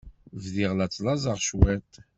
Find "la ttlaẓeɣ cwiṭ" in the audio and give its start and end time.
0.73-1.91